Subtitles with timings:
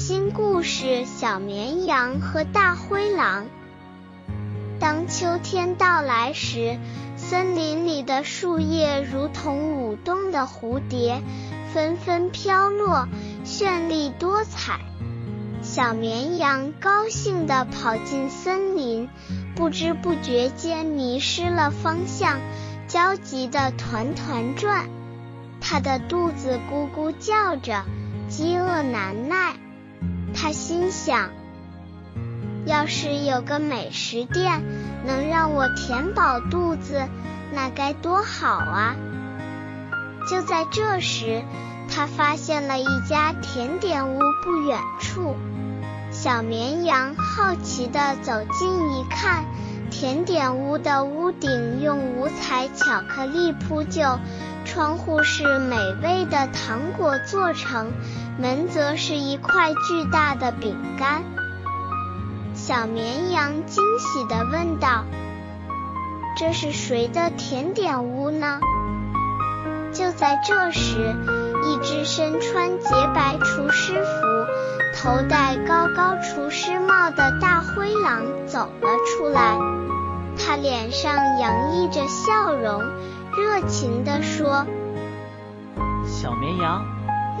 [0.00, 3.44] 新故事：小绵羊和大灰狼。
[4.78, 6.78] 当秋天到来时，
[7.18, 11.20] 森林里的树叶如同舞动的蝴蝶，
[11.74, 13.08] 纷纷飘落，
[13.44, 14.80] 绚丽多彩。
[15.60, 19.10] 小绵羊高兴地跑进森林，
[19.54, 22.40] 不知不觉间迷失了方向，
[22.88, 24.88] 焦急地团团转。
[25.60, 27.84] 它的肚子咕咕叫着，
[28.30, 29.56] 饥饿难耐。
[30.42, 31.28] 他心想，
[32.64, 34.62] 要是有个美食店
[35.04, 37.06] 能让我填饱肚子，
[37.52, 38.96] 那该多好啊！
[40.30, 41.42] 就在这时，
[41.94, 45.36] 他发现了一家甜点屋不远处。
[46.10, 49.44] 小绵羊好奇地走近一看，
[49.90, 54.18] 甜点屋的屋顶用五彩巧克力铺就，
[54.64, 57.92] 窗户是美味的糖果做成。
[58.40, 61.22] 门则是一块巨大的饼干。
[62.54, 65.04] 小绵羊惊喜地问道
[66.38, 68.60] ：“这是谁的甜点屋呢？”
[69.92, 71.14] 就在这时，
[71.64, 74.10] 一只身穿洁白厨师服、
[74.96, 79.58] 头戴高高厨师帽的大灰狼走了出来。
[80.38, 82.80] 他脸上洋溢着笑容，
[83.36, 84.64] 热情地说
[86.06, 86.82] ：“小绵羊。”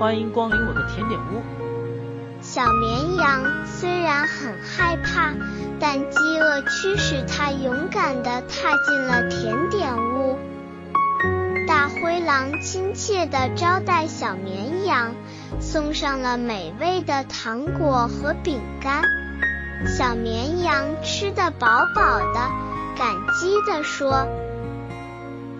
[0.00, 1.42] 欢迎光临我的甜点屋。
[2.40, 5.34] 小绵羊虽然很害怕，
[5.78, 10.38] 但饥饿驱使它勇敢地踏进了甜点屋。
[11.68, 15.14] 大灰狼亲切地招待小绵羊，
[15.60, 19.02] 送上了美味的糖果和饼干。
[19.86, 22.40] 小绵羊吃得饱饱的，
[22.96, 24.26] 感激地说：“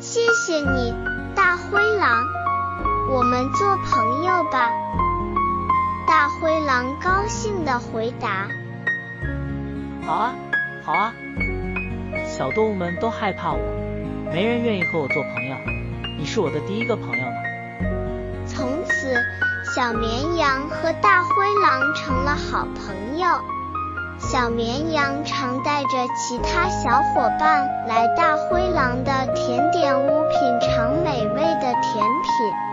[0.01, 0.95] 谢谢你，
[1.35, 2.25] 大灰狼。”
[3.13, 4.71] 我们做朋友吧，
[6.07, 8.47] 大灰狼高兴地回答。
[10.07, 10.35] 好啊，
[10.85, 11.13] 好啊，
[12.25, 13.59] 小动物们都害怕我，
[14.33, 15.57] 没人愿意和我做朋友。
[16.21, 18.47] 你是我的第一个朋友呢。
[18.47, 19.13] 从此，
[19.75, 23.27] 小绵羊和大灰狼成了好朋友。
[24.21, 32.70] 小绵羊常带着其他小伙伴来大灰狼的甜点屋品尝美味的甜品。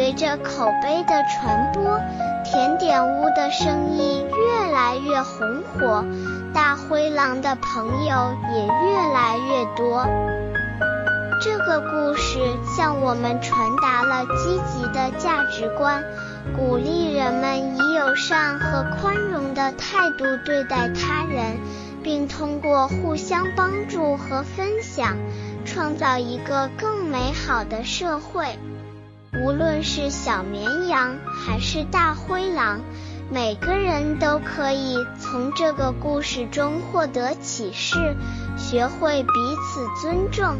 [0.00, 2.00] 随着口碑的传播，
[2.42, 6.02] 甜点屋的生意越来越红火，
[6.54, 10.06] 大灰狼的朋友也越来越多。
[11.42, 12.38] 这个故事
[12.74, 16.02] 向我们传达了积极的价值观，
[16.56, 21.58] 鼓励人们以友善和宽容的态度对待他人，
[22.02, 25.18] 并通过互相帮助和分享，
[25.66, 28.58] 创造一个更美好的社会。
[29.32, 32.80] 无论是小绵羊还是大灰狼，
[33.30, 38.16] 每个人都可以从这个故事中获得启示，
[38.56, 39.30] 学会彼
[39.62, 40.56] 此尊重、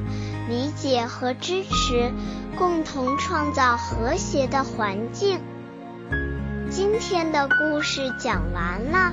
[0.48, 2.12] 理解和支持，
[2.56, 5.40] 共同创造和谐的环境。
[6.70, 9.12] 今天的故事讲完了，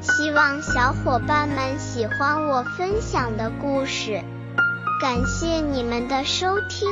[0.00, 4.24] 希望小伙伴们喜欢我分享的故事。
[5.00, 6.88] 感谢你们的收听。